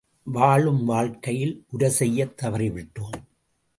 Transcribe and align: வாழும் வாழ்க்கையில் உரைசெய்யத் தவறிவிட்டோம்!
வாழும் 0.27 0.85
வாழ்க்கையில் 0.85 1.65
உரைசெய்யத் 1.73 2.35
தவறிவிட்டோம்! 2.41 3.19